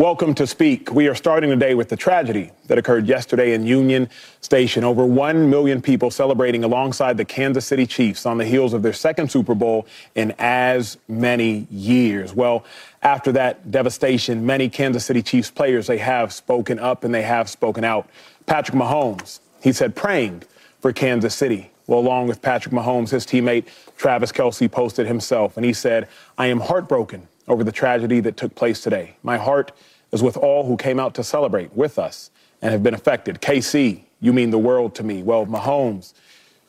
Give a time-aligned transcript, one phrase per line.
[0.00, 0.90] Welcome to Speak.
[0.90, 4.08] We are starting today with the tragedy that occurred yesterday in Union
[4.40, 4.82] Station.
[4.82, 8.94] Over 1 million people celebrating alongside the Kansas City Chiefs on the heels of their
[8.94, 12.32] second Super Bowl in as many years.
[12.32, 12.64] Well,
[13.02, 17.50] after that devastation, many Kansas City Chiefs players, they have spoken up and they have
[17.50, 18.08] spoken out.
[18.46, 20.44] Patrick Mahomes, he said praying
[20.80, 21.72] for Kansas City.
[21.86, 23.66] Well, along with Patrick Mahomes, his teammate
[23.98, 26.08] Travis Kelce posted himself and he said,
[26.38, 29.16] I am heartbroken over the tragedy that took place today.
[29.22, 29.72] My heart
[30.12, 32.30] is with all who came out to celebrate with us
[32.62, 33.40] and have been affected.
[33.40, 35.22] KC, you mean the world to me.
[35.22, 36.12] Well, Mahomes,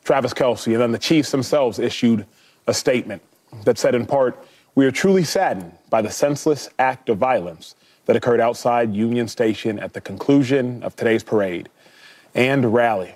[0.03, 2.25] Travis Kelce, and then the Chiefs themselves issued
[2.67, 3.21] a statement
[3.65, 7.75] that said, in part, we are truly saddened by the senseless act of violence
[8.05, 11.70] that occurred outside Union Station at the conclusion of today's parade
[12.34, 13.15] and rally.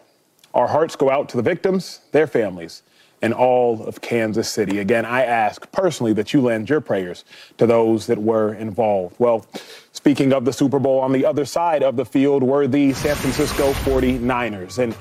[0.53, 2.83] Our hearts go out to the victims, their families,
[3.21, 4.79] and all of Kansas City.
[4.79, 7.25] Again, I ask personally that you lend your prayers
[7.57, 9.15] to those that were involved.
[9.19, 9.45] Well,
[9.91, 13.15] speaking of the Super Bowl, on the other side of the field were the San
[13.15, 14.79] Francisco 49ers.
[14.79, 14.95] And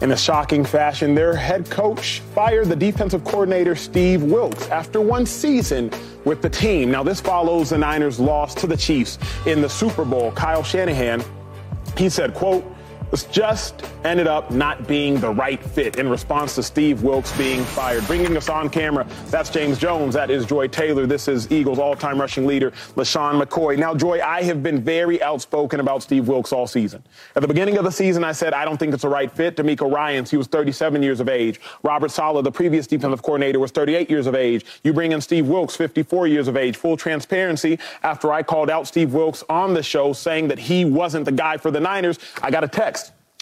[0.00, 5.26] in a shocking fashion, their head coach fired the defensive coordinator Steve Wilks after one
[5.26, 5.90] season
[6.24, 6.90] with the team.
[6.90, 10.30] Now, this follows the Niners' loss to the Chiefs in the Super Bowl.
[10.32, 11.22] Kyle Shanahan,
[11.96, 12.64] he said, quote,
[13.32, 18.06] just ended up not being the right fit in response to Steve Wilks being fired.
[18.06, 20.14] Bringing us on camera, that's James Jones.
[20.14, 21.06] That is Joy Taylor.
[21.06, 23.78] This is Eagles all-time rushing leader, LeSean McCoy.
[23.78, 27.02] Now, Joy, I have been very outspoken about Steve Wilks all season.
[27.34, 29.56] At the beginning of the season, I said I don't think it's a right fit.
[29.56, 31.60] DeMeco Ryans, he was 37 years of age.
[31.82, 34.66] Robert Saleh, the previous defensive coordinator, was 38 years of age.
[34.84, 36.76] You bring in Steve Wilks, 54 years of age.
[36.76, 41.24] Full transparency, after I called out Steve Wilks on the show saying that he wasn't
[41.24, 42.97] the guy for the Niners, I got a text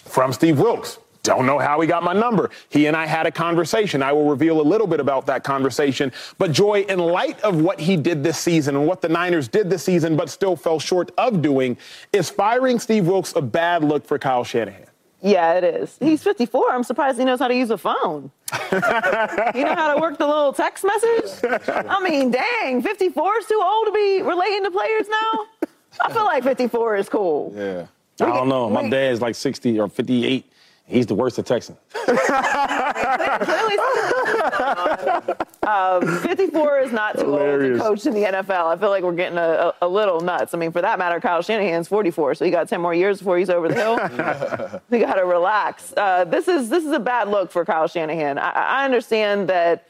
[0.07, 0.99] from Steve Wilks.
[1.27, 2.49] Don't know how he got my number.
[2.69, 4.01] He and I had a conversation.
[4.01, 6.13] I will reveal a little bit about that conversation.
[6.37, 9.69] But Joy, in light of what he did this season and what the Niners did
[9.69, 11.77] this season, but still fell short of doing,
[12.13, 14.85] is firing Steve Wilks a bad look for Kyle Shanahan?
[15.21, 15.97] Yeah, it is.
[15.99, 16.71] He's 54.
[16.71, 18.31] I'm surprised he knows how to use a phone.
[18.71, 21.61] you know how to work the little text message?
[21.67, 25.67] I mean, dang, 54 is too old to be relating to players now?
[25.99, 27.53] I feel like 54 is cool.
[27.55, 27.87] Yeah.
[28.19, 28.69] I don't know.
[28.69, 30.51] My dad's like 60 or 58.
[30.87, 31.75] He's the worst at texting.
[35.67, 37.81] um, 54 is not too Hilarious.
[37.81, 38.73] old to coach in the NFL.
[38.73, 40.53] I feel like we're getting a, a, a, little nuts.
[40.53, 43.37] I mean, for that matter, Kyle Shanahan's 44, so he got 10 more years before
[43.37, 43.95] he's over the hill.
[44.89, 45.93] we got to relax.
[45.97, 48.37] Uh, this is this is a bad look for Kyle Shanahan.
[48.37, 49.89] I, I understand that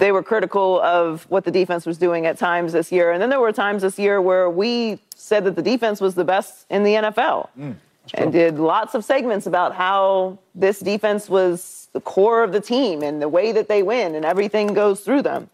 [0.00, 3.30] they were critical of what the defense was doing at times this year, and then
[3.30, 6.82] there were times this year where we said that the defense was the best in
[6.82, 7.76] the NFL mm,
[8.14, 13.02] and did lots of segments about how this defense was the core of the team
[13.02, 15.48] and the way that they win and everything goes through them.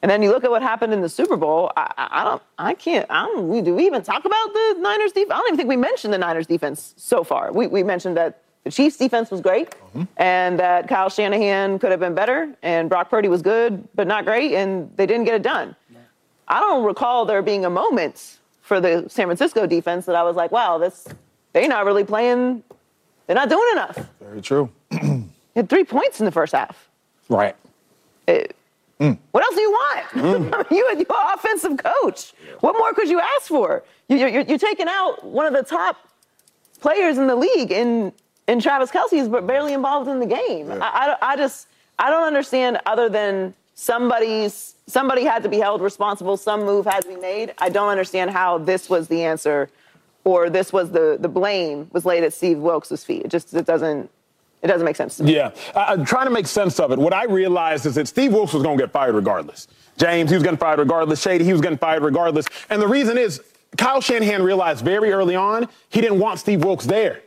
[0.00, 1.72] And then you look at what happened in the Super Bowl.
[1.76, 3.06] I, I don't, I can't.
[3.10, 3.48] I don't.
[3.48, 5.32] We, do we even talk about the Niners defense?
[5.32, 7.52] I don't even think we mentioned the Niners defense so far.
[7.52, 10.02] We, we mentioned that the Chiefs defense was great, mm-hmm.
[10.18, 14.26] and that Kyle Shanahan could have been better, and Brock Purdy was good but not
[14.26, 15.74] great, and they didn't get it done.
[16.46, 20.36] I don't recall there being a moment for the San Francisco defense that I was
[20.36, 21.08] like, wow, this
[21.54, 22.62] they're not really playing.
[23.26, 24.06] They're not doing enough.
[24.20, 24.70] Very true.
[25.56, 26.90] had three points in the first half.
[27.30, 27.56] Right.
[28.26, 28.54] It,
[29.00, 29.16] mm.
[29.30, 30.06] What else do you want?
[30.10, 30.70] Mm.
[30.70, 32.34] you, you're an offensive coach.
[32.60, 33.82] What more could you ask for?
[34.08, 35.96] You, are you're, you're taking out one of the top
[36.80, 38.12] players in the league in
[38.48, 40.68] in Travis Kelce is barely involved in the game.
[40.68, 40.78] Yeah.
[40.82, 45.80] I, I, I just I don't understand other than somebody's somebody had to be held
[45.80, 46.36] responsible.
[46.36, 47.54] Some move had to be made.
[47.58, 49.68] I don't understand how this was the answer,
[50.24, 53.26] or this was the the blame was laid at Steve Wilks' feet.
[53.26, 54.10] It just it doesn't.
[54.60, 55.36] It doesn't make sense to me.
[55.36, 56.98] Yeah, I'm trying to make sense of it.
[56.98, 59.68] What I realized is that Steve Wilks was going to get fired regardless.
[59.98, 61.22] James, he was getting fired regardless.
[61.22, 62.46] Shady, he was getting fired regardless.
[62.68, 63.40] And the reason is
[63.76, 67.20] Kyle Shanahan realized very early on he didn't want Steve Wilks there.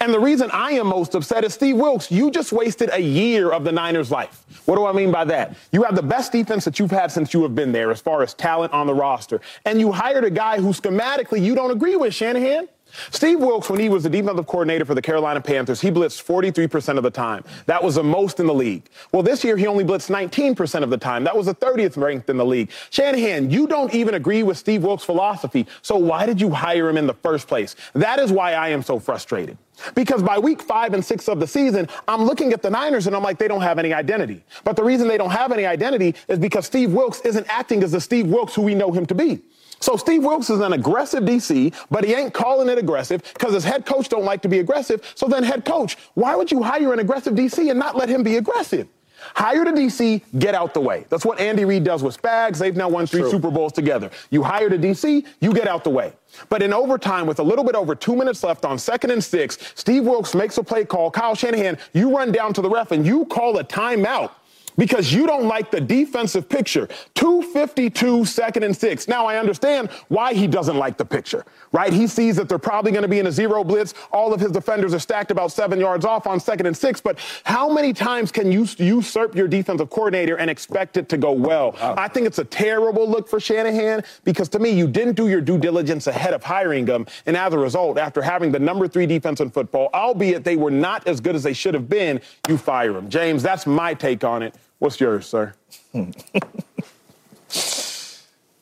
[0.00, 3.52] And the reason I am most upset is Steve Wilks, you just wasted a year
[3.52, 4.44] of the Niners' life.
[4.66, 5.56] What do I mean by that?
[5.72, 8.22] You have the best defense that you've had since you have been there as far
[8.22, 9.40] as talent on the roster.
[9.64, 12.68] And you hired a guy who schematically you don't agree with, Shanahan.
[13.10, 16.96] Steve Wilks, when he was the defensive coordinator for the Carolina Panthers, he blitzed 43%
[16.96, 17.44] of the time.
[17.66, 18.84] That was the most in the league.
[19.12, 21.24] Well, this year he only blitzed 19% of the time.
[21.24, 22.70] That was the 30th ranked in the league.
[22.90, 25.66] Shanahan, you don't even agree with Steve Wilks' philosophy.
[25.82, 27.76] So why did you hire him in the first place?
[27.94, 29.58] That is why I am so frustrated.
[29.94, 33.14] Because by week five and six of the season, I'm looking at the Niners and
[33.14, 34.42] I'm like, they don't have any identity.
[34.64, 37.92] But the reason they don't have any identity is because Steve Wilks isn't acting as
[37.92, 39.42] the Steve Wilks who we know him to be.
[39.80, 43.64] So Steve Wilks is an aggressive DC, but he ain't calling it aggressive because his
[43.64, 45.12] head coach don't like to be aggressive.
[45.14, 48.22] So then head coach, why would you hire an aggressive DC and not let him
[48.22, 48.88] be aggressive?
[49.34, 51.06] Hire the DC, get out the way.
[51.08, 52.58] That's what Andy Reid does with Spags.
[52.58, 53.30] They've now won three True.
[53.30, 54.10] Super Bowls together.
[54.30, 56.12] You hire the DC, you get out the way.
[56.48, 59.58] But in overtime, with a little bit over two minutes left on second and six,
[59.74, 61.10] Steve Wilks makes a play call.
[61.10, 64.32] Kyle Shanahan, you run down to the ref and you call a timeout
[64.76, 66.88] because you don't like the defensive picture.
[67.14, 69.08] 252 second and six.
[69.08, 71.92] Now I understand why he doesn't like the picture, right?
[71.92, 73.94] He sees that they're probably going to be in a zero blitz.
[74.12, 77.00] All of his defenders are stacked about seven yards off on second and six.
[77.00, 81.32] But how many times can you usurp your defensive coordinator and expect it to go
[81.32, 81.74] well?
[81.80, 85.40] I think it's a terrible look for Shanahan because to me, you didn't do your
[85.40, 87.06] due diligence ahead of hiring him.
[87.26, 90.70] And as a result, after having the number three defense in football, albeit they were
[90.70, 93.08] not as good as they should have been, you fire him.
[93.08, 94.54] James, that's my take on it.
[94.78, 95.54] What's yours, sir?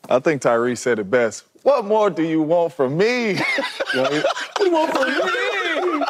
[0.07, 1.43] I think Tyree said it best.
[1.63, 3.35] What more do you want from me?
[3.93, 4.23] what do
[4.65, 6.05] you want from me?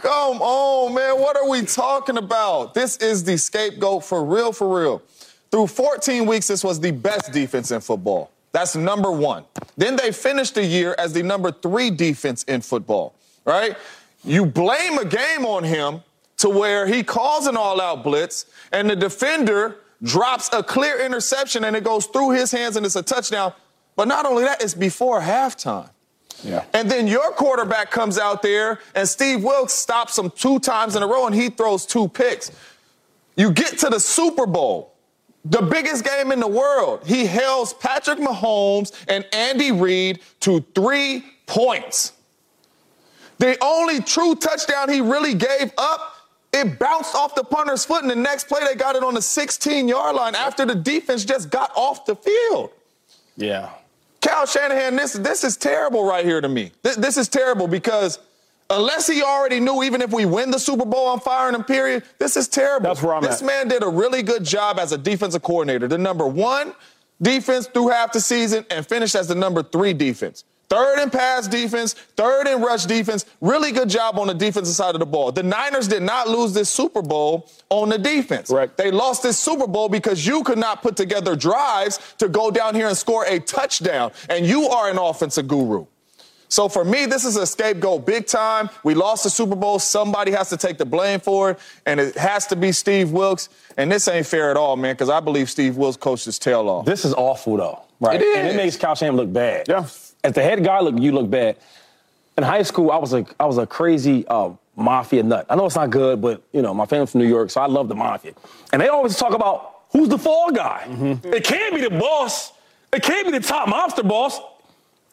[0.00, 1.20] Come on, man.
[1.20, 2.74] What are we talking about?
[2.74, 5.02] This is the scapegoat for real, for real.
[5.50, 8.30] Through 14 weeks, this was the best defense in football.
[8.52, 9.44] That's number one.
[9.76, 13.14] Then they finished the year as the number three defense in football,
[13.44, 13.76] right?
[14.24, 16.02] You blame a game on him
[16.38, 21.64] to where he calls an all out blitz and the defender drops a clear interception
[21.64, 23.52] and it goes through his hands and it's a touchdown.
[23.96, 25.90] But not only that, it's before halftime.
[26.42, 26.64] Yeah.
[26.74, 31.02] And then your quarterback comes out there and Steve Wilks stops him two times in
[31.02, 32.52] a row and he throws two picks.
[33.36, 34.94] You get to the Super Bowl,
[35.44, 37.06] the biggest game in the world.
[37.06, 42.12] He hails Patrick Mahomes and Andy Reid to three points.
[43.38, 46.15] The only true touchdown he really gave up
[46.56, 49.22] it bounced off the punter's foot, and the next play they got it on the
[49.22, 52.70] 16 yard line after the defense just got off the field.
[53.36, 53.70] Yeah.
[54.20, 56.72] Cal Shanahan, this, this is terrible right here to me.
[56.82, 58.18] This, this is terrible because
[58.70, 62.02] unless he already knew, even if we win the Super Bowl, I'm firing him, period,
[62.18, 62.88] this is terrible.
[62.88, 63.46] That's where I'm this at.
[63.46, 65.86] man did a really good job as a defensive coordinator.
[65.86, 66.74] The number one
[67.22, 70.44] defense through half the season and finished as the number three defense.
[70.68, 73.24] Third in pass defense, third in rush defense.
[73.40, 75.30] Really good job on the defensive side of the ball.
[75.30, 78.50] The Niners did not lose this Super Bowl on the defense.
[78.50, 78.74] Right.
[78.76, 82.74] They lost this Super Bowl because you could not put together drives to go down
[82.74, 84.10] here and score a touchdown.
[84.28, 85.86] And you are an offensive guru.
[86.48, 88.68] So for me, this is a scapegoat big time.
[88.82, 89.78] We lost the Super Bowl.
[89.78, 93.48] Somebody has to take the blame for it, and it has to be Steve Wilks.
[93.76, 96.68] And this ain't fair at all, man, because I believe Steve Wilks coached his tail
[96.68, 96.86] off.
[96.86, 98.20] This is awful, though, right?
[98.20, 98.36] It is.
[98.36, 99.66] And it makes Kyle Shanahan look bad.
[99.68, 99.88] Yeah
[100.26, 101.56] as the head guy, look, you look bad.
[102.36, 105.46] In high school, I was a I was a crazy uh, mafia nut.
[105.48, 107.66] I know it's not good, but you know, my family's from New York, so I
[107.66, 108.32] love the mafia.
[108.72, 110.84] And they always talk about who's the fall guy.
[110.88, 111.32] Mm-hmm.
[111.32, 112.52] It can't be the boss.
[112.92, 114.40] It can't be the top mobster boss.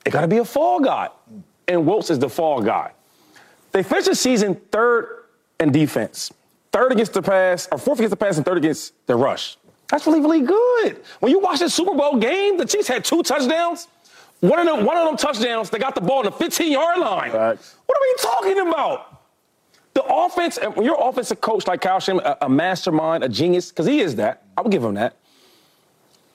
[0.06, 1.10] It got to be a fall guy.
[1.68, 2.92] And Wilks is the fall guy.
[3.72, 5.26] They finished the season third
[5.60, 6.34] in defense,
[6.72, 9.58] third against the pass, or fourth against the pass, and third against the rush.
[9.90, 11.04] That's really, really good.
[11.20, 13.88] When you watch the Super Bowl game, the Chiefs had two touchdowns.
[14.44, 17.00] One of them, one of them touchdowns, they got the ball in the 15 yard
[17.00, 17.32] line.
[17.32, 17.58] Right.
[17.86, 19.22] What are we talking about?
[19.94, 23.70] The offense, uh, when you're offensive coach like Kyle Shanahan, a, a mastermind, a genius,
[23.70, 24.44] because he is that.
[24.58, 25.16] I would give him that.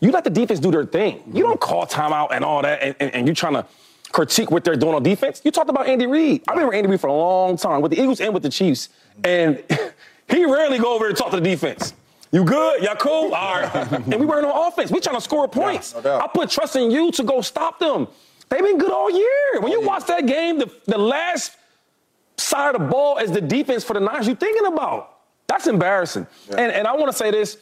[0.01, 1.23] You let the defense do their thing.
[1.35, 3.67] You don't call timeout and all that, and, and, and you're trying to
[4.11, 5.43] critique what they're doing on defense.
[5.45, 6.45] You talked about Andy Reid.
[6.49, 8.89] I remember Andy Reid for a long time with the Eagles and with the Chiefs,
[9.23, 9.63] and
[10.31, 11.93] he rarely go over and talk to the defense.
[12.31, 12.83] You good?
[12.83, 13.35] Y'all cool?
[13.35, 13.93] All right.
[13.93, 14.91] and we weren't on offense.
[14.91, 15.95] We trying to score points.
[15.97, 18.09] Yeah, no I put trust in you to go stop them.
[18.49, 19.61] They've been good all year.
[19.61, 21.57] When you watch that game, the, the last
[22.37, 25.17] side of the ball is the defense for the Niners you thinking about.
[25.47, 26.27] That's embarrassing.
[26.51, 26.57] Yeah.
[26.57, 27.59] And, and I want to say this.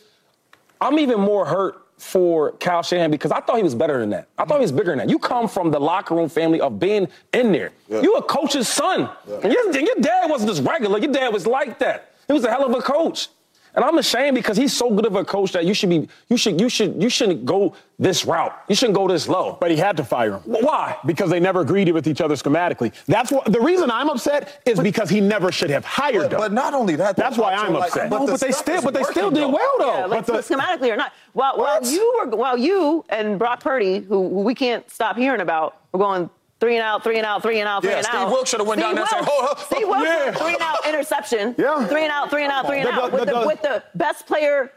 [0.80, 4.28] I'm even more hurt for Kyle Shanahan because I thought he was better than that.
[4.36, 5.08] I thought he was bigger than that.
[5.08, 7.72] You come from the locker room family of being in there.
[7.88, 8.02] Yeah.
[8.02, 9.08] You a coach's son.
[9.26, 9.40] Yeah.
[9.42, 10.98] And your, your dad wasn't just regular.
[10.98, 12.12] Your dad was like that.
[12.26, 13.28] He was a hell of a coach.
[13.76, 16.38] And I'm ashamed because he's so good of a coach that you should be, you
[16.38, 18.58] should, you should, you shouldn't go this route.
[18.68, 19.58] You shouldn't go this low.
[19.60, 20.42] But he had to fire him.
[20.44, 20.96] Why?
[21.04, 22.94] Because they never agreed with each other schematically.
[23.04, 26.38] That's what the reason I'm upset is but, because he never should have hired but,
[26.38, 28.08] But not only that, that's why I'm like, upset.
[28.08, 29.98] But, no, but they still, but they still did well though.
[29.98, 31.12] Yeah, like the, schematically or not.
[31.34, 35.42] While, while you were, while you and Brock Purdy, who, who we can't stop hearing
[35.42, 38.06] about, were going Three and out, three and out, three and out, three yeah, and
[38.06, 38.26] Steve out.
[38.26, 40.04] Steve Wilks should have went Steve down Wilks, there and said, "Oh, oh Steve Wilks,
[40.06, 40.32] yeah.
[40.32, 41.54] three and out interception.
[41.58, 41.86] Yeah.
[41.86, 43.10] Three and out, three and out, three and the, out.
[43.10, 44.72] The, with, the, the, with the best player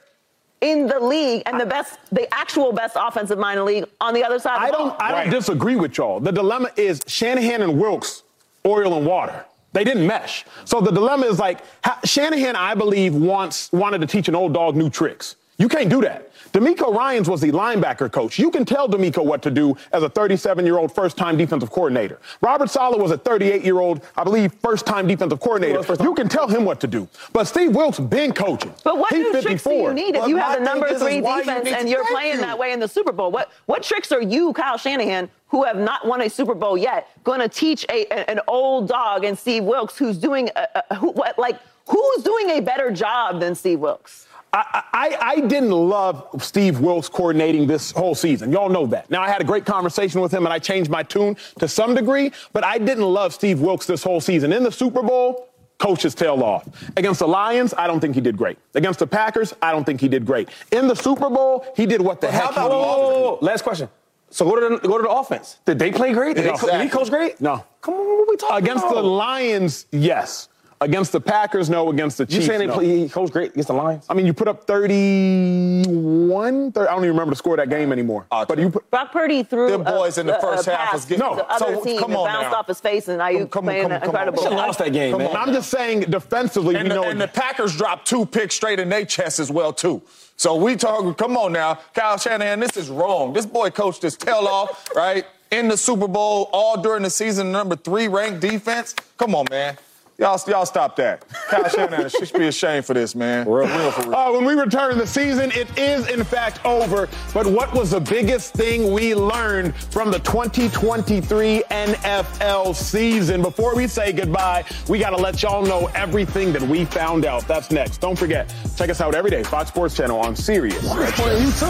[0.61, 4.13] in the league and the best, the actual best offensive mind in the league on
[4.13, 4.57] the other side.
[4.59, 6.19] I don't, I don't disagree with y'all.
[6.19, 8.23] The dilemma is Shanahan and Wilks,
[8.65, 9.45] oil and water.
[9.71, 10.45] They didn't mesh.
[10.65, 11.59] So the dilemma is like
[12.03, 15.35] Shanahan, I believe, wants wanted to teach an old dog new tricks.
[15.59, 16.25] You can't do that.
[16.53, 18.39] DeMeco Ryans was the linebacker coach.
[18.39, 21.69] You can tell DeMeco what to do as a 37 year old first time defensive
[21.69, 22.19] coordinator.
[22.41, 25.83] Robert Saleh was a 38 year old, I believe, first time defensive coordinator.
[26.01, 27.07] You can tell him what to do.
[27.33, 28.73] But Steve Wilks been coaching.
[28.83, 29.41] But what He's new 54.
[29.41, 31.41] tricks do you need if But you have the number thing is, three is why
[31.43, 32.41] you and you're playing you.
[32.41, 33.29] that way in the Super Bowl?
[33.31, 37.09] What what tricks are you, Kyle Shanahan, who have not won a Super Bowl yet,
[37.23, 40.95] going to teach a, a- an old dog and Steve Wilks, who's doing a, a,
[40.95, 44.25] who, what like who's doing a better job than Steve Wilks?
[44.51, 48.51] I, I, I didn't love Steve Wilks coordinating this whole season.
[48.51, 49.09] Y'all know that.
[49.11, 51.93] Now, I had a great conversation with him and I changed my tune to some
[51.93, 54.51] degree, but I didn't love Steve Wilks this whole season.
[54.51, 56.67] In the Super Bowl, coach his tail off.
[56.97, 58.57] Against the Lions, I don't think he did great.
[58.73, 60.49] Against the Packers, I don't think he did great.
[60.71, 62.73] In the Super Bowl, he did what the But heck how he about do.
[62.75, 63.87] Oh, last question.
[64.31, 65.57] So go to the go to the offense.
[65.65, 66.35] Did they play great?
[66.35, 67.39] Did, they, co- did he coach great?
[67.41, 67.65] No.
[67.81, 68.95] Come on, what are we talking Against about?
[68.95, 70.49] the Lions, yes.
[70.81, 71.89] Against the Packers, no.
[71.89, 72.73] Against the Chiefs, You Chiefs, saying they no.
[72.75, 74.05] play, he coached great against the Lions?
[74.09, 77.69] I mean, you put up 31, 30, I don't even remember the score of that
[77.69, 78.25] game anymore.
[78.31, 80.75] Oh, but you put, Brock Purdy threw Them boys a, in the a- first a
[80.75, 82.57] half was getting- to the No, other so team come and on bounced now.
[82.59, 84.15] off his face, and Aiyuk Come on, playing come on, come on.
[84.15, 84.43] incredible.
[84.43, 85.35] Should've lost that game, Come man.
[85.35, 85.47] on.
[85.49, 87.03] I'm just saying defensively, And, we the, know.
[87.03, 90.01] and the Packers dropped two picks straight in their chest as well, too.
[90.37, 93.33] So we talk, come on now, Kyle Shanahan, this is wrong.
[93.33, 95.25] This boy coached his tail off, right?
[95.51, 98.95] In the Super Bowl, all during the season, number three ranked defense.
[99.17, 99.77] Come on, man.
[100.19, 101.25] Y'all, y'all stop that.
[101.47, 103.47] Kyle Shanahan should be ashamed for this, man.
[103.47, 104.15] real, real, for real.
[104.15, 107.07] Uh, when we return, the season, it is in fact over.
[107.33, 113.41] But what was the biggest thing we learned from the 2023 NFL season?
[113.41, 117.47] Before we say goodbye, we got to let y'all know everything that we found out.
[117.47, 117.99] That's next.
[117.99, 120.81] Don't forget, check us out every day, Fox Sports Channel on Sirius.
[121.13, 121.65] Playing you too.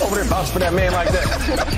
[0.00, 1.74] Over there, bounce for that man like that.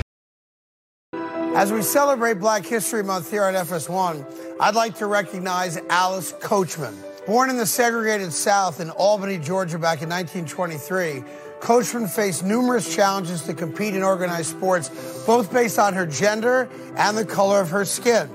[1.53, 4.25] As we celebrate Black History Month here on FS1,
[4.61, 6.95] I'd like to recognize Alice Coachman.
[7.27, 11.21] Born in the segregated South in Albany, Georgia back in 1923,
[11.59, 17.17] Coachman faced numerous challenges to compete in organized sports, both based on her gender and
[17.17, 18.29] the color of her skin.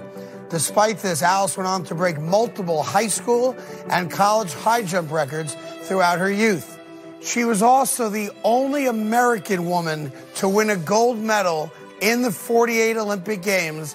[0.51, 3.57] Despite this, Alice went on to break multiple high school
[3.89, 6.79] and college high jump records throughout her youth.
[7.23, 12.97] She was also the only American woman to win a gold medal in the 48
[12.97, 13.95] Olympic Games.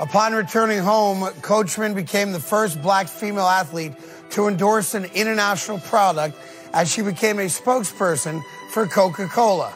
[0.00, 3.92] Upon returning home, Coachman became the first black female athlete
[4.30, 6.36] to endorse an international product
[6.72, 9.74] as she became a spokesperson for Coca Cola.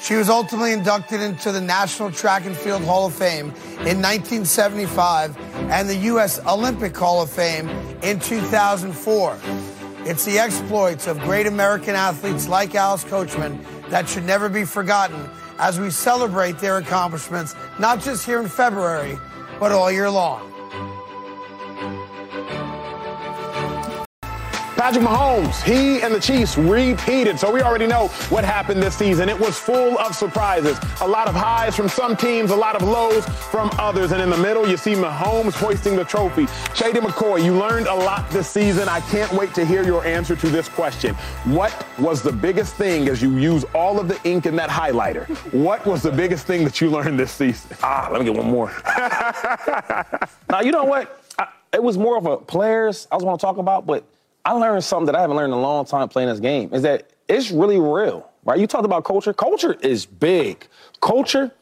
[0.00, 3.48] She was ultimately inducted into the National Track and Field Hall of Fame
[3.80, 5.36] in 1975
[5.70, 6.38] and the U.S.
[6.46, 7.68] Olympic Hall of Fame
[8.02, 9.38] in 2004.
[10.04, 15.28] It's the exploits of great American athletes like Alice Coachman that should never be forgotten
[15.58, 19.18] as we celebrate their accomplishments, not just here in February,
[19.58, 20.57] but all year long.
[24.78, 29.28] Patrick Mahomes, he and the Chiefs repeated, so we already know what happened this season.
[29.28, 30.78] It was full of surprises.
[31.00, 34.12] A lot of highs from some teams, a lot of lows from others.
[34.12, 36.46] And in the middle, you see Mahomes hoisting the trophy.
[36.76, 38.88] Shady McCoy, you learned a lot this season.
[38.88, 41.16] I can't wait to hear your answer to this question.
[41.46, 45.26] What was the biggest thing as you use all of the ink in that highlighter?
[45.52, 47.76] What was the biggest thing that you learned this season?
[47.82, 48.72] Ah, let me get one more.
[50.48, 51.20] now, you know what?
[51.36, 54.04] I, it was more of a players I was want to talk about, but
[54.48, 56.80] I learned something that I haven't learned in a long time playing this game is
[56.80, 58.58] that it's really real, right?
[58.58, 59.34] You talked about culture.
[59.34, 60.66] Culture is big.
[61.02, 61.52] Culture,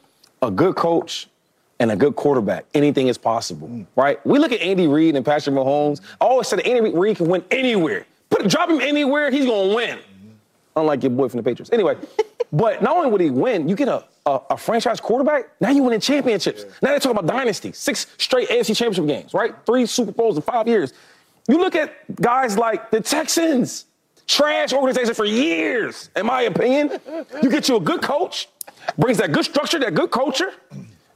[0.41, 1.27] a good coach,
[1.81, 3.85] and a good quarterback, anything is possible, mm.
[3.97, 4.25] right?
[4.25, 5.99] We look at Andy Reid and Patrick Mahomes.
[6.21, 8.05] I always said that Andy Reid can win anywhere.
[8.29, 9.97] Put drop him anywhere, he's gonna win.
[9.97, 10.29] Mm-hmm.
[10.77, 11.69] Unlike your boy from the Patriots.
[11.73, 11.97] Anyway,
[12.53, 15.83] but not only would he win, you get a, a, a franchise quarterback, now you
[15.83, 16.63] winning championships.
[16.81, 19.53] Now they're talking about dynasty, six straight AFC championship games, right?
[19.65, 20.93] Three Super Bowls in five years.
[21.47, 23.85] You look at guys like the Texans,
[24.27, 26.99] trash organization for years, in my opinion.
[27.41, 28.49] You get you a good coach,
[28.97, 30.51] brings that good structure, that good culture.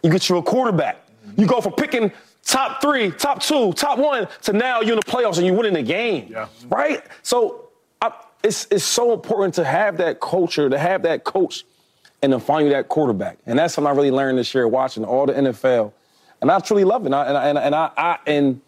[0.03, 0.97] You get you a quarterback.
[1.37, 2.11] You go from picking
[2.43, 5.73] top three, top two, top one to now you're in the playoffs and you're winning
[5.73, 6.27] the game.
[6.29, 6.47] Yeah.
[6.69, 7.03] Right?
[7.23, 7.69] So
[8.01, 8.11] I,
[8.43, 11.65] it's, it's so important to have that culture, to have that coach,
[12.21, 13.37] and to find you that quarterback.
[13.45, 15.91] And that's something I really learned this year watching all the NFL.
[16.41, 17.07] And I truly love it.
[17.07, 18.61] And I, and I, and I, and I, I and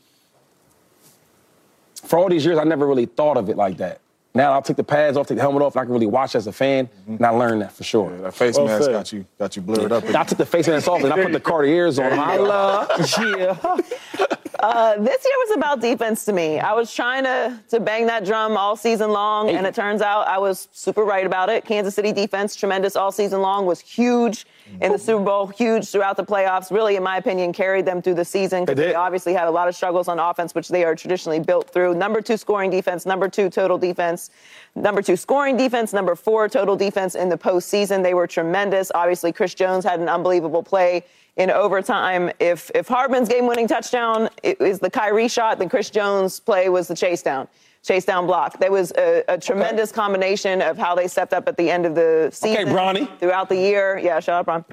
[2.14, 4.00] for all these years, I never really thought of it like that.
[4.36, 6.36] Now I'll take the pads off, take the helmet off, and I can really watch
[6.36, 8.16] as a fan, and I learned that for sure.
[8.20, 8.92] That face Well mask said.
[8.92, 10.04] got you, got you blurred up.
[10.04, 12.14] I took the face mask off and I put the Cartiers on.
[12.14, 12.88] I love,
[13.20, 13.58] yeah.
[14.60, 16.58] Uh, this year was about defense to me.
[16.58, 20.26] I was trying to to bang that drum all season long, and it turns out
[20.26, 21.66] I was super right about it.
[21.66, 24.46] Kansas City defense, tremendous all season long, was huge
[24.82, 26.72] in the Super Bowl, huge throughout the playoffs.
[26.72, 28.66] Really, in my opinion, carried them through the season.
[28.66, 31.70] They, they obviously had a lot of struggles on offense, which they are traditionally built
[31.70, 31.96] through.
[31.96, 34.30] Number two scoring defense, number two total defense,
[34.76, 38.04] number two scoring defense, number four total defense in the postseason.
[38.04, 38.92] They were tremendous.
[38.94, 41.04] Obviously, Chris Jones had an unbelievable play
[41.36, 42.32] in overtime.
[42.40, 46.96] If if Hardman's game-winning touchdown is the Kyrie shot, then Chris Jones' play was the
[46.96, 47.48] chase down
[47.84, 48.60] chase down block.
[48.60, 49.96] There was a, a tremendous okay.
[49.96, 52.70] combination of how they stepped up at the end of the season.
[52.70, 53.20] Okay, Bronny.
[53.20, 54.00] Throughout the year.
[54.02, 54.66] Yeah, shout out, Bron.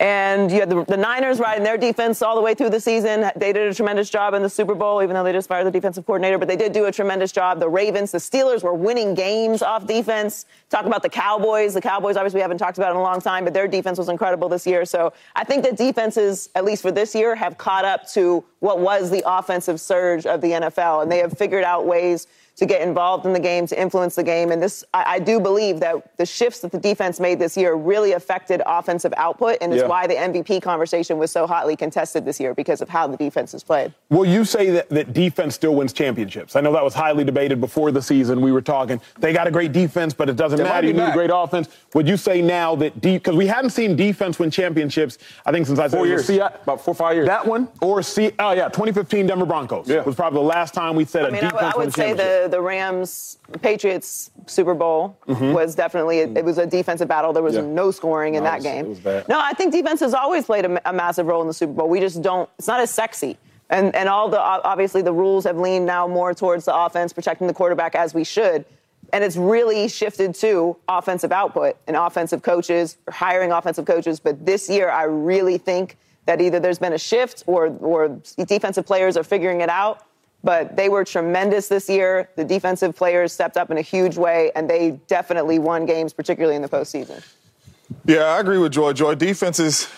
[0.00, 3.28] And you had the, the, Niners riding their defense all the way through the season.
[3.34, 5.72] They did a tremendous job in the Super Bowl, even though they just fired the
[5.72, 7.58] defensive coordinator, but they did do a tremendous job.
[7.58, 10.46] The Ravens, the Steelers were winning games off defense.
[10.70, 11.74] Talk about the Cowboys.
[11.74, 14.08] The Cowboys, obviously, we haven't talked about in a long time, but their defense was
[14.08, 14.84] incredible this year.
[14.84, 18.80] So I think that defenses, at least for this year, have caught up to what
[18.80, 22.26] was the offensive surge of the NFL, and they have figured out ways
[22.58, 24.50] to get involved in the game, to influence the game.
[24.50, 27.74] And this, I, I, do believe that the shifts that the defense made this year
[27.74, 29.86] really affected offensive output, and is yeah.
[29.86, 33.52] why the MVP conversation was so hotly contested this year because of how the defense
[33.52, 33.94] has played.
[34.08, 36.56] Will you say that, that defense still wins championships?
[36.56, 38.40] I know that was highly debated before the season.
[38.40, 40.88] We were talking, they got a great defense, but it doesn't they matter.
[40.88, 41.68] You need a great offense.
[41.94, 45.68] Would you say now that deep, because we hadn't seen defense win championships, I think,
[45.68, 46.26] since I four years.
[46.26, 47.28] See, about four, five years.
[47.28, 47.68] That one?
[47.80, 50.02] Or see, oh, yeah, 2015 Denver Broncos yeah.
[50.02, 51.94] was probably the last time we said I a mean, defense I would, I would
[51.94, 55.52] say the the Rams Patriots Super Bowl mm-hmm.
[55.52, 57.32] was definitely it was a defensive battle.
[57.32, 57.62] There was yeah.
[57.62, 58.98] no scoring in no, that game.
[59.28, 61.88] No, I think defense has always played a, a massive role in the Super Bowl.
[61.88, 62.48] We just don't.
[62.58, 63.38] It's not as sexy.
[63.70, 67.46] And, and all the obviously the rules have leaned now more towards the offense protecting
[67.46, 68.64] the quarterback as we should
[69.12, 74.68] and it's really shifted to offensive output and offensive coaches hiring offensive coaches but this
[74.68, 75.96] year i really think
[76.28, 80.04] that either there's been a shift or or defensive players are figuring it out
[80.44, 82.30] but they were tremendous this year.
[82.36, 86.54] The defensive players stepped up in a huge way, and they definitely won games, particularly
[86.54, 87.24] in the postseason.
[88.04, 88.92] Yeah, I agree with Joy.
[88.92, 89.88] Joy, defenses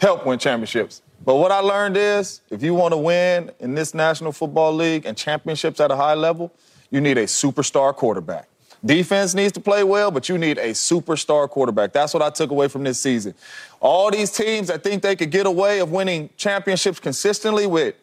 [0.00, 1.02] help win championships.
[1.24, 5.06] But what I learned is if you want to win in this National Football League
[5.06, 6.52] and championships at a high level,
[6.90, 8.48] you need a superstar quarterback.
[8.84, 11.92] Defense needs to play well, but you need a superstar quarterback.
[11.92, 13.34] That's what I took away from this season.
[13.80, 17.94] All these teams that think they could get away of winning championships consistently with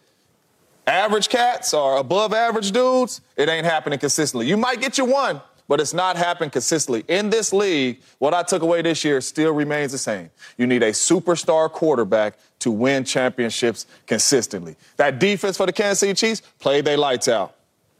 [0.87, 4.47] average cats or above average dudes, it ain't happening consistently.
[4.47, 7.03] You might get you one, but it's not happening consistently.
[7.07, 10.31] In this league, what I took away this year still remains the same.
[10.57, 14.75] You need a superstar quarterback to win championships consistently.
[14.95, 17.55] That defense for the Kansas City Chiefs played their lights out,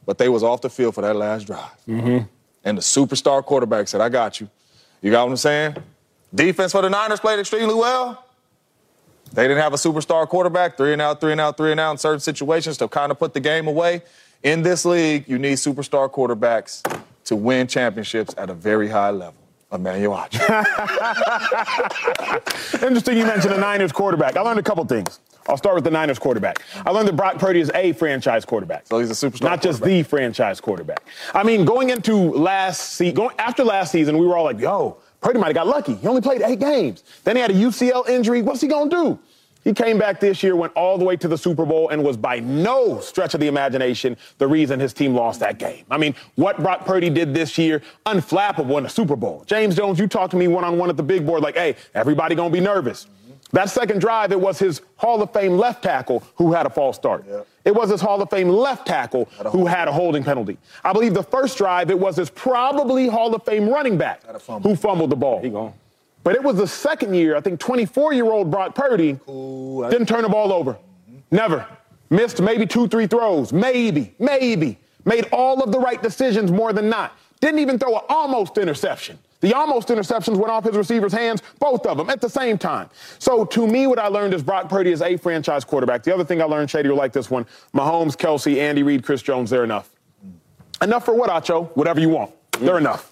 [0.05, 1.69] but they was off the field for that last drive.
[1.87, 2.25] Mm-hmm.
[2.63, 4.49] And the superstar quarterback said, I got you.
[5.01, 5.75] You got what I'm saying?
[6.33, 8.23] Defense for the Niners played extremely well.
[9.33, 11.91] They didn't have a superstar quarterback, three and out, three and out, three and out
[11.91, 14.01] in certain situations to kind of put the game away.
[14.43, 16.81] In this league, you need superstar quarterbacks
[17.25, 19.35] to win championships at a very high level.
[19.71, 20.35] Emmanuel Watch.
[22.81, 24.37] Interesting you mentioned the Niners quarterback.
[24.37, 25.19] I learned a couple things.
[25.49, 26.61] I'll start with the Niners quarterback.
[26.85, 28.87] I learned that Brock Purdy is a franchise quarterback.
[28.87, 29.43] So he's a superstar.
[29.43, 31.03] Not just the franchise quarterback.
[31.33, 34.97] I mean, going into last season, going after last season, we were all like, yo,
[35.21, 35.95] Purdy might have got lucky.
[35.95, 37.03] He only played eight games.
[37.23, 38.41] Then he had a UCL injury.
[38.41, 39.19] What's he going to do?
[39.63, 42.15] He came back this year, went all the way to the Super Bowl, and was
[42.15, 45.83] by no stretch of the imagination the reason his team lost that game.
[45.91, 49.43] I mean, what Brock Purdy did this year, unflappable in the Super Bowl.
[49.45, 51.75] James Jones, you talked to me one on one at the big board, like, hey,
[51.93, 53.07] everybody gonna be nervous.
[53.51, 56.95] That second drive, it was his Hall of Fame left tackle who had a false
[56.95, 57.25] start.
[57.67, 60.57] It was his Hall of Fame left tackle who had a holding penalty.
[60.85, 64.69] I believe the first drive, it was his probably Hall of Fame running back fumble.
[64.69, 65.41] who fumbled the ball.
[65.41, 65.73] He gone.
[66.23, 70.07] But it was the second year, I think 24 year old Brock Purdy Ooh, didn't
[70.07, 70.75] turn the ball over.
[70.75, 71.17] Mm-hmm.
[71.29, 71.67] Never.
[72.09, 73.51] Missed maybe two, three throws.
[73.51, 74.79] Maybe, maybe.
[75.03, 77.17] Made all of the right decisions more than not.
[77.41, 79.19] Didn't even throw an almost interception.
[79.39, 82.89] The almost interceptions went off his receiver's hands, both of them at the same time.
[83.19, 86.03] So to me, what I learned is Brock Purdy is a franchise quarterback.
[86.03, 89.21] The other thing I learned, Shady, you'll like this one Mahomes, Kelce, Andy Reid, Chris
[89.21, 89.89] Jones, they're enough.
[90.81, 91.69] Enough for what, Acho?
[91.75, 92.31] Whatever you want.
[92.59, 93.09] They're enough.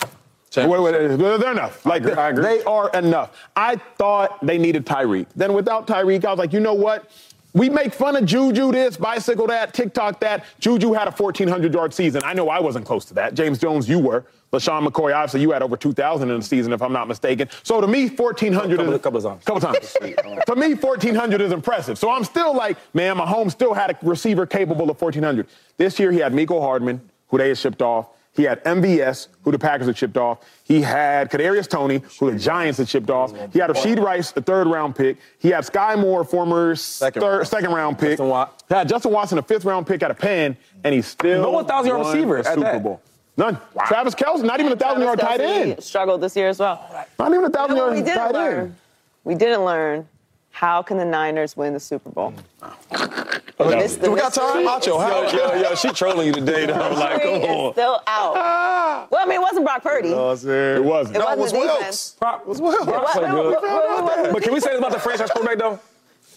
[0.52, 1.86] They're enough.
[1.86, 3.38] Like they are enough.
[3.56, 5.28] I thought they needed Tyreek.
[5.36, 7.12] Then without Tyreek, I was like, you know what?
[7.54, 10.44] We make fun of Juju this, bicycle that, TikTok that.
[10.60, 12.22] Juju had a 1,400 yard season.
[12.26, 13.34] I know I wasn't close to that.
[13.34, 14.26] James Jones, you were.
[14.56, 17.50] LeSean McCoy, obviously, you had over 2,000 in the season, if I'm not mistaken.
[17.64, 19.02] So to me, 1,400 couple, is.
[19.02, 19.44] Couple times.
[19.44, 19.96] Couple times.
[20.48, 21.98] to me, 1,400 is impressive.
[21.98, 25.48] So I'm still like, man, Mahomes still had a receiver capable of 1,400.
[25.78, 28.08] This year, he had Mecole Hardman, who they had shipped off.
[28.36, 30.40] He had MVS, who the Packers had shipped off.
[30.66, 33.32] He had Kadarius Toney, who the Giants had shipped off.
[33.54, 35.18] He had Rashee Rice, the third round pick.
[35.40, 38.12] He had Skyy Moore, former second, third, second round pick.
[38.12, 38.64] Justin Watt.
[38.68, 41.52] He had Justin Watson, a fifth round pick out of Penn, and he still no
[41.52, 43.00] 1,000 yard receiver Super that.
[43.36, 43.52] Bowl.
[43.52, 43.62] None.
[43.74, 43.84] Wow.
[43.88, 45.84] Travis Kelce, not even a thousand yard tight end.
[45.84, 47.08] Struggled this year as well.
[47.20, 48.76] Not even a thousand you know yard tight end.
[49.24, 50.08] we didn't learn
[50.56, 52.34] how can the Niners win the Super Bowl?
[52.62, 53.42] Mm.
[53.60, 54.64] Oh, this, Do we got time?
[54.64, 55.24] Macho, how?
[55.24, 56.74] Yo, yo, yo, she trolling you today, though.
[56.74, 57.74] Like, come on.
[57.74, 59.08] still out.
[59.12, 60.10] Well, I mean, it wasn't Brock Purdy.
[60.10, 61.18] No, it wasn't.
[61.18, 62.16] It no, wasn't it was Wilks.
[62.20, 62.86] Brock was Wilks.
[62.86, 64.34] Brock played good.
[64.34, 65.80] But can we say this about the franchise quarterback, though?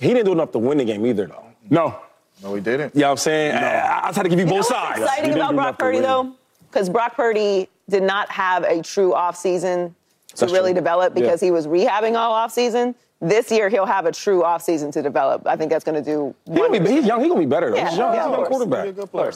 [0.00, 1.46] He didn't do enough to win the game either, though.
[1.70, 1.98] No.
[2.42, 2.94] No, he didn't.
[2.94, 3.54] You know I'm saying?
[3.54, 3.66] No.
[3.66, 5.00] I, I just had to give you, you both sides.
[5.00, 6.34] What's exciting about Brock Purdy, though?
[6.70, 9.94] Because Brock Purdy did not have a true offseason
[10.28, 10.80] to That's really true.
[10.80, 11.46] develop because yeah.
[11.46, 12.94] he was rehabbing all offseason.
[13.20, 15.46] This year he'll have a true offseason to develop.
[15.46, 16.34] I think that's going to do.
[16.46, 17.20] He gonna be, he's young.
[17.20, 17.70] He's gonna be better.
[17.70, 17.76] Though.
[17.76, 18.14] Yeah, he's young.
[18.14, 18.84] Yeah, he's a young quarterback.
[18.84, 19.32] He's a good player.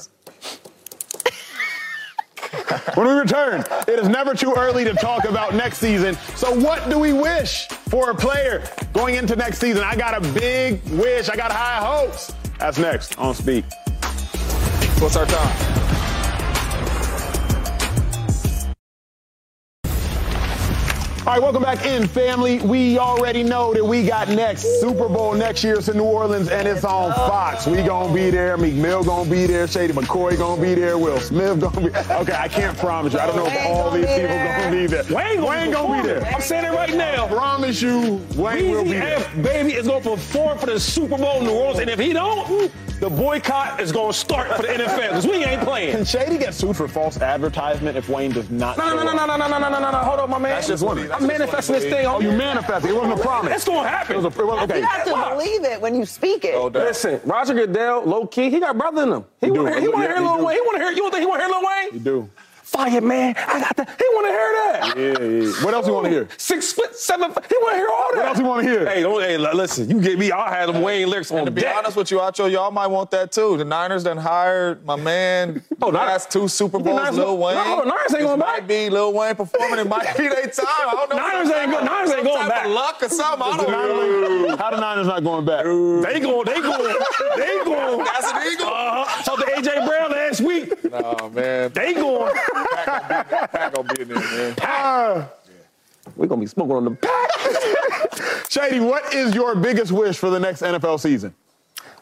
[2.94, 6.14] when we return, it is never too early to talk about next season.
[6.36, 9.82] So, what do we wish for a player going into next season?
[9.82, 11.28] I got a big wish.
[11.28, 12.32] I got high hopes.
[12.58, 13.64] That's next on Speak.
[15.00, 15.81] What's our time?
[21.24, 22.58] All right, welcome back in, family.
[22.58, 25.76] We already know that we got next Super Bowl next year.
[25.76, 27.64] It's in New Orleans, and it's on Fox.
[27.64, 28.56] We gonna be there.
[28.56, 29.68] Meek Mill gonna be there.
[29.68, 30.98] Shady McCoy gonna be there.
[30.98, 31.96] Will Smith gonna be.
[32.22, 33.20] Okay, I can't promise you.
[33.20, 35.04] I don't know if all these people gonna be there.
[35.04, 36.24] Wayne gonna, Wayne gonna be there.
[36.24, 37.26] I'm saying it right now.
[37.26, 39.18] I promise you, Wayne Weezy will be there.
[39.18, 42.12] F, baby is gonna perform for the Super Bowl in New Orleans, and if he
[42.12, 45.90] don't, the boycott is going to start for the NFL because we ain't playing.
[45.90, 48.78] Can Shady get sued for false advertisement if Wayne does not?
[48.78, 49.98] No, no, no, no, no, no, no, no, no, no, no.
[49.98, 50.52] Hold up, my man.
[50.52, 51.10] That's just one.
[51.10, 52.06] I'm manifesting this thing.
[52.06, 52.90] Oh, you manifested.
[52.90, 53.54] It wasn't a promise.
[53.54, 54.14] It's going to happen.
[54.14, 54.78] It was a, it was, okay.
[54.78, 55.36] You have to wow.
[55.36, 56.54] believe it when you speak it.
[56.54, 59.24] Oh, Listen, Roger Goodell, low key, he got brother in him.
[59.40, 60.54] He, he want to hear, hear Lil Wayne.
[60.54, 60.92] He want to hear.
[60.92, 61.94] You think he want to hear Lil Wayne?
[61.94, 62.30] You do
[62.72, 63.34] fire, man.
[63.36, 63.84] I got the.
[63.84, 64.96] He want to hear that.
[64.96, 65.64] Yeah, yeah.
[65.64, 66.28] What else you want to hear?
[66.38, 67.30] Six foot, seven.
[67.32, 67.44] Foot.
[67.48, 68.16] He want to hear all that.
[68.16, 68.86] What else you want to hear?
[68.88, 69.90] Hey, don't, hey, listen.
[69.90, 70.32] You get me.
[70.32, 71.76] I had them Wayne lyrics on and to be deck.
[71.76, 73.56] honest with you, Acho, y'all might want that too.
[73.56, 75.62] The Niners done hired my man.
[75.82, 77.54] oh, last two Super Bowls, Lil Wayne.
[77.56, 78.60] No, the Niners ain't going back.
[78.60, 79.78] Might be Lil Wayne performing.
[79.78, 80.66] It might be their time.
[80.68, 81.16] I don't know.
[81.16, 81.84] Niners ain't going.
[81.84, 82.66] Niners ain't going back.
[82.66, 83.42] luck or something.
[83.42, 84.56] I don't know.
[84.56, 85.64] How the Niners not going back?
[85.64, 86.44] They going.
[86.46, 86.94] They going.
[87.36, 88.04] They going.
[88.04, 88.66] That's an eagle.
[88.66, 89.22] Uh-huh.
[89.24, 90.72] Talked to AJ Brown last week.
[90.92, 91.70] Oh man.
[91.72, 92.32] They going.
[92.70, 94.54] Pack gonna be in there, man.
[94.62, 95.26] Uh,
[96.16, 97.30] We're gonna be smoking on the pack.
[98.50, 101.34] Shady, what is your biggest wish for the next NFL season?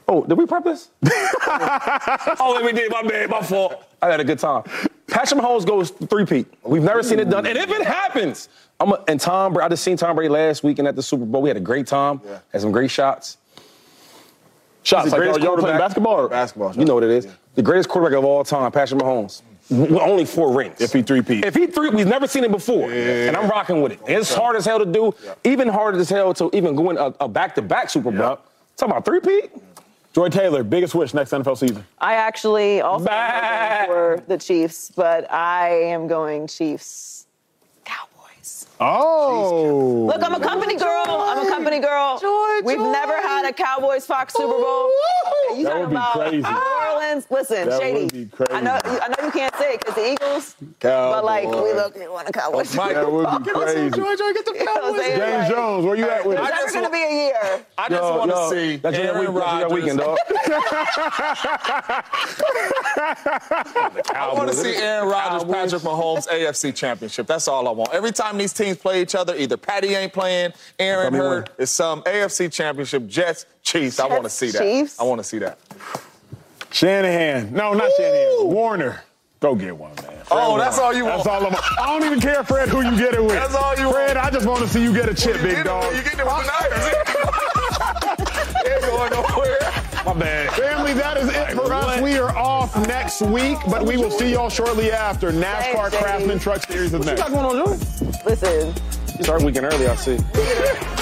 [0.09, 0.91] Oh, did we prep this?
[1.07, 2.91] oh, let me did.
[2.91, 3.31] My bad.
[3.31, 3.85] My fault.
[4.03, 4.65] I had a good time.
[5.07, 6.47] Patrick Mahomes goes three-peat.
[6.65, 7.47] We've never seen it done.
[7.47, 10.65] And if it happens, I'm a, and Tom Brady, I just seen Tom Brady last
[10.65, 11.43] weekend at the Super Bowl.
[11.43, 12.21] We had a great time.
[12.25, 12.39] Yeah.
[12.53, 13.37] Had some great shots.
[14.83, 15.13] Shots.
[15.13, 16.75] Like y'all playing basketball or basketball?
[16.75, 17.27] You know what it is.
[17.27, 17.33] Yeah.
[17.57, 20.81] The greatest quarterback of all time, Patrick Mahomes only four rings.
[20.81, 21.41] If he three P.
[21.41, 23.29] If he three, we've never seen it before, yeah.
[23.29, 24.01] and I'm rocking with it.
[24.07, 25.35] It's hard as hell to do, yeah.
[25.45, 28.31] even harder as hell to even go in a, back to back Super Bowl.
[28.31, 28.47] Yep.
[28.77, 29.43] Talking about three P.
[30.13, 31.85] Joy Taylor, biggest wish next NFL season.
[31.99, 33.05] I actually also
[33.87, 37.20] for the Chiefs, but I am going Chiefs.
[38.83, 40.07] Oh.
[40.07, 41.05] Look, I'm a company girl.
[41.07, 42.19] I'm a company girl.
[42.19, 42.91] Joy, We've joy.
[42.91, 44.91] never had a Cowboys Fox Super Bowl.
[45.55, 46.37] You that would be about crazy.
[46.39, 47.27] New Orleans.
[47.31, 48.05] Listen, that Shady.
[48.05, 48.53] Would be crazy.
[48.53, 50.57] I know, I know you can't say it because the Eagles.
[50.81, 51.15] Cowboys.
[51.17, 52.75] But like, we look, we want a Cowboys.
[52.79, 53.91] Oh, that would be crazy.
[53.91, 55.01] Joy, Joy, get the Cowboys.
[55.01, 55.51] James right.
[55.51, 56.43] Jones, where you at with it?
[56.43, 57.65] It's never gonna be a year.
[57.77, 59.73] I just want to see that's Aaron Rodgers.
[59.73, 60.19] weekend, dog.
[63.01, 67.27] I want to see Aaron Rodgers, Patrick Mahomes, AFC Championship.
[67.27, 67.93] That's all I want.
[67.93, 72.03] Every time these teams play each other, either Patty ain't playing, Aaron hurt, it's some
[72.03, 73.97] AFC Championship, Jets, Chiefs.
[73.97, 74.63] Jets, I want to see that.
[74.63, 75.01] Chiefs?
[75.01, 75.59] I want to see that.
[76.71, 77.53] Shanahan.
[77.53, 78.47] No, not Shanahan.
[78.47, 79.03] Warner.
[79.41, 80.05] Go get one, man.
[80.07, 81.25] Oh, Fred oh, that's all you want.
[81.25, 81.55] That's all I'm.
[81.57, 83.33] I don't even care, Fred, who you get it with.
[83.33, 84.27] That's all you Fred, want.
[84.27, 85.85] I just want to see you get a chip, big dog.
[85.97, 87.11] You get it with the Niners.
[88.67, 89.60] ain't going nowhere.
[90.05, 90.51] My bad.
[90.53, 92.01] Family, that is it for us.
[92.01, 95.31] We are off next week, but we will see y'all shortly after.
[95.31, 97.21] NASCAR Craftsman Truck Series is next.
[97.21, 98.23] What you got going on, Joey?
[98.25, 98.75] Listen.
[99.19, 101.00] You start weekend early, I see.